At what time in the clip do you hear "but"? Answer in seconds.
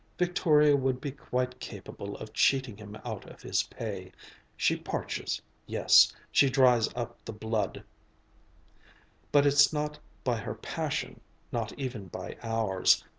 9.31-9.45